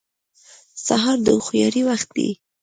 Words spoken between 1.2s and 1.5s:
د